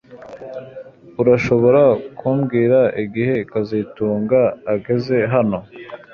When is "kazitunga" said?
3.51-4.39